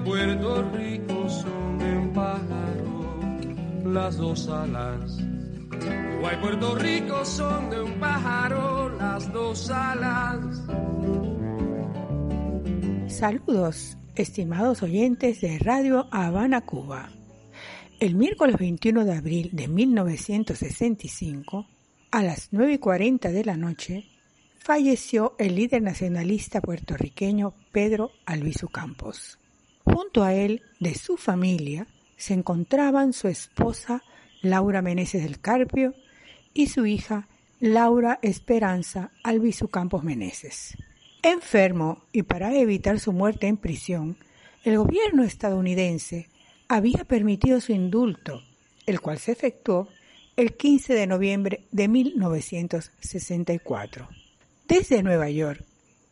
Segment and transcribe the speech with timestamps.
[0.00, 0.62] Puerto
[6.74, 10.62] Rico son de un pájaro las dos alas.
[13.08, 17.08] Saludos, estimados oyentes de Radio Habana, Cuba.
[17.98, 21.66] El miércoles 21 de abril de 1965,
[22.10, 24.04] a las 9 y 40 de la noche,
[24.58, 29.38] falleció el líder nacionalista puertorriqueño Pedro Albizu Campos.
[29.86, 31.86] Junto a él, de su familia,
[32.16, 34.02] se encontraban su esposa
[34.42, 35.94] Laura Meneses del Carpio
[36.52, 37.28] y su hija
[37.60, 40.76] Laura Esperanza Albizu Campos Meneses.
[41.22, 44.16] Enfermo y para evitar su muerte en prisión,
[44.64, 46.28] el gobierno estadounidense
[46.68, 48.42] había permitido su indulto,
[48.86, 49.88] el cual se efectuó
[50.36, 54.08] el 15 de noviembre de 1964.
[54.66, 55.64] Desde Nueva York,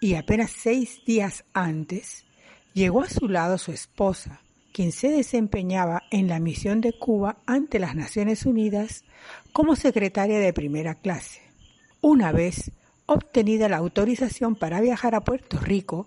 [0.00, 2.24] y apenas seis días antes,
[2.74, 4.40] llegó a su lado su esposa,
[4.72, 9.04] quien se desempeñaba en la misión de Cuba ante las Naciones Unidas
[9.52, 11.40] como secretaria de primera clase.
[12.00, 12.70] Una vez
[13.06, 16.06] obtenida la autorización para viajar a Puerto Rico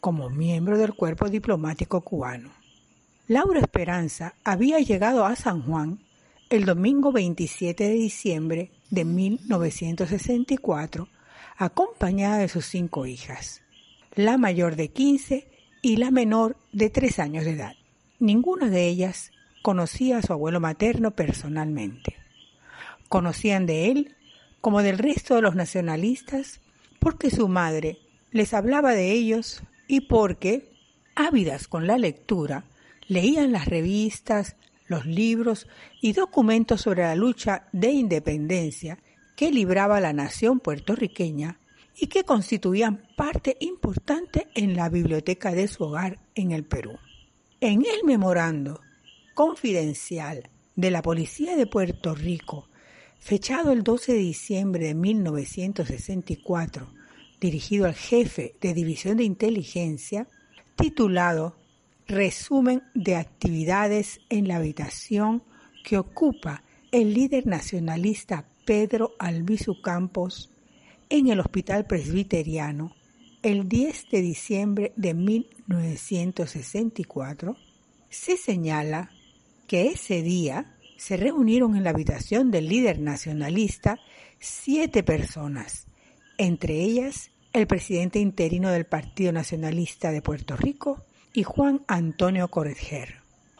[0.00, 2.50] como miembro del cuerpo diplomático cubano.
[3.28, 6.00] Laura Esperanza había llegado a San Juan
[6.50, 11.08] el domingo 27 de diciembre de 1964
[11.56, 13.62] acompañada de sus cinco hijas,
[14.16, 15.46] la mayor de 15
[15.82, 17.74] y la menor de 3 años de edad.
[18.20, 22.16] Ninguna de ellas conocía a su abuelo materno personalmente.
[23.08, 24.16] Conocían de él
[24.60, 26.60] como del resto de los nacionalistas
[27.00, 27.98] porque su madre
[28.30, 30.70] les hablaba de ellos y porque,
[31.16, 32.64] ávidas con la lectura,
[33.08, 34.54] leían las revistas,
[34.86, 35.66] los libros
[36.00, 38.98] y documentos sobre la lucha de independencia
[39.34, 41.58] que libraba la nación puertorriqueña
[41.96, 46.98] y que constituían parte importante en la biblioteca de su hogar en el Perú.
[47.60, 48.80] En el memorando
[49.34, 52.68] confidencial de la Policía de Puerto Rico,
[53.18, 56.92] fechado el 12 de diciembre de 1964,
[57.40, 60.28] dirigido al jefe de División de Inteligencia,
[60.76, 61.56] titulado
[62.08, 65.42] Resumen de actividades en la habitación
[65.84, 70.51] que ocupa el líder nacionalista Pedro Albizu Campos
[71.12, 72.96] en el Hospital Presbiteriano
[73.42, 77.54] el 10 de diciembre de 1964,
[78.08, 79.10] se señala
[79.66, 84.00] que ese día se reunieron en la habitación del líder nacionalista
[84.38, 85.86] siete personas,
[86.38, 93.16] entre ellas el presidente interino del Partido Nacionalista de Puerto Rico y Juan Antonio Correger.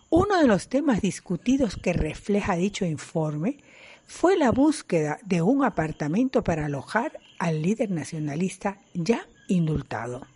[0.09, 3.59] Uno de los temas discutidos que refleja dicho informe
[4.07, 10.27] fue la búsqueda de un apartamento para alojar al líder nacionalista ya indultado.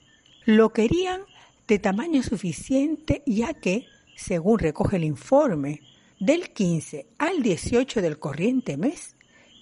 [0.45, 1.21] Lo querían
[1.69, 3.87] de tamaño suficiente ya que,
[4.17, 5.83] según recoge el informe,
[6.19, 9.15] del 15 al 18 del corriente mes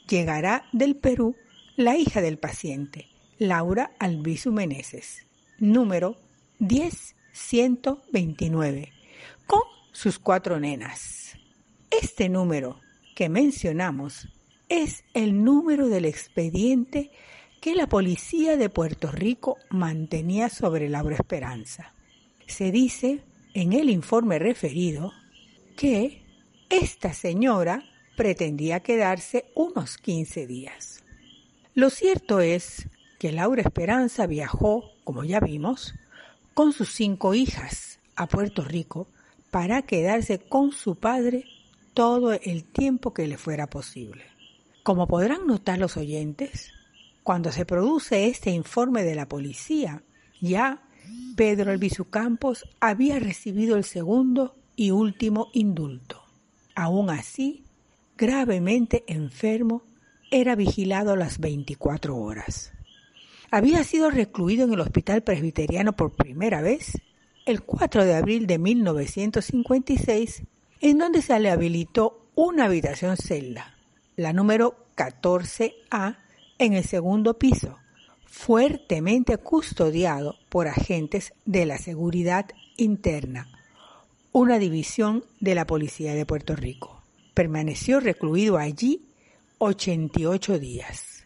[0.09, 1.37] llegará del Perú
[1.77, 5.27] la hija del paciente, Laura Albizu Meneses,
[5.59, 6.17] número
[6.61, 8.91] 10129,
[9.47, 9.61] con
[9.93, 11.37] sus cuatro nenas.
[11.91, 12.81] Este número
[13.15, 14.29] que mencionamos
[14.71, 17.11] es el número del expediente
[17.65, 21.95] que la policía de Puerto Rico mantenía sobre Laura Esperanza.
[22.47, 23.23] Se dice
[23.55, 25.15] en el informe referido
[25.75, 26.27] que
[26.69, 27.83] esta señora
[28.19, 31.05] pretendía quedarse unos 15 días.
[31.75, 32.87] Lo cierto es
[33.19, 35.95] que Laura Esperanza viajó, como ya vimos,
[36.53, 39.09] con sus cinco hijas a Puerto Rico
[39.51, 41.47] para quedarse con su padre
[41.95, 44.27] todo el tiempo que le fuera posible.
[44.83, 46.74] Como podrán notar los oyentes,
[47.25, 50.05] cuando se produce este informe de la policía,
[50.41, 50.83] ya
[51.37, 56.23] Pedro Albizu Campos había recibido el segundo y último indulto.
[56.77, 57.65] Aún así,
[58.19, 59.83] gravemente enfermo,
[60.31, 62.73] era vigilado las 24 horas.
[63.51, 67.01] Había sido recluido en el Hospital Presbiteriano por primera vez
[67.47, 70.43] el 4 de abril de 1956
[70.81, 73.77] en donde se le habilitó una habitación celda,
[74.17, 76.24] la número 14A,
[76.59, 77.79] en el segundo piso,
[78.27, 82.47] fuertemente custodiado por agentes de la seguridad
[82.77, 83.49] interna,
[84.33, 87.03] una división de la Policía de Puerto Rico.
[87.35, 89.03] Permaneció recluido allí
[89.59, 91.25] 88 días.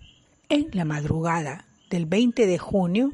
[0.48, 3.12] En la madrugada del 20 de junio,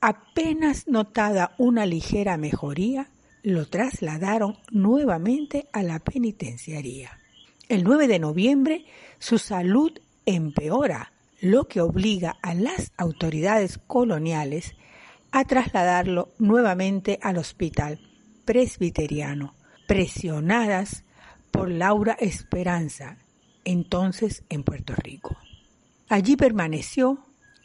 [0.00, 3.08] apenas notada una ligera mejoría,
[3.42, 7.18] lo trasladaron nuevamente a la penitenciaría.
[7.68, 8.84] El 9 de noviembre
[9.18, 9.92] su salud
[10.26, 14.74] empeora, lo que obliga a las autoridades coloniales
[15.32, 18.00] a trasladarlo nuevamente al hospital
[18.44, 19.54] presbiteriano,
[19.86, 21.04] presionadas
[21.50, 23.16] por Laura Esperanza,
[23.64, 25.36] entonces en Puerto Rico.
[26.08, 27.18] Allí permaneció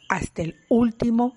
[0.08, 1.34] hasta el último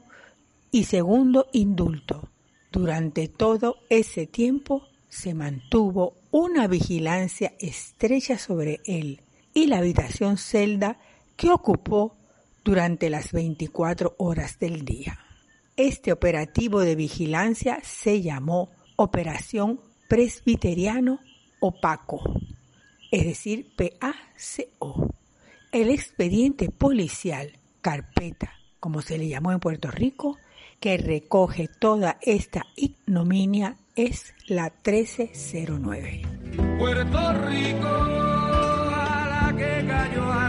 [0.71, 2.29] y segundo indulto.
[2.71, 9.21] Durante todo ese tiempo se mantuvo una vigilancia estrecha sobre él
[9.53, 10.99] y la habitación celda
[11.35, 12.18] que ocupó
[12.63, 15.19] durante las 24 horas del día.
[15.75, 21.19] Este operativo de vigilancia se llamó Operación Presbiteriano
[21.59, 22.21] Opaco,
[23.11, 25.13] es decir, PACO.
[25.71, 30.37] El expediente policial, carpeta, como se le llamó en Puerto Rico,
[30.79, 36.21] que recoge toda esta ignominia es la 1309.
[36.77, 40.48] Puerto Rico, a la que cayó mar,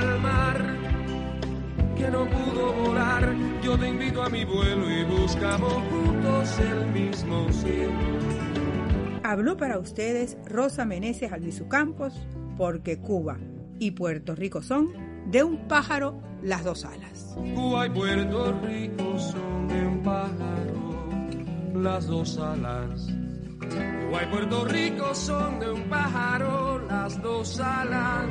[2.10, 7.52] que no pudo volar, yo te invito a mi vuelo y buscamos juntos el mismo
[7.52, 7.92] cielo.
[9.22, 12.14] Habló para ustedes Rosa Meneses Albizu Campos,
[12.56, 13.38] porque Cuba
[13.78, 14.92] y Puerto Rico son
[15.30, 17.36] de un pájaro las dos alas.
[17.54, 21.04] Cuba y Puerto Rico son de un pájaro
[21.74, 23.06] las dos alas.
[23.60, 28.26] Cuba y Puerto Rico son de un pájaro las dos alas.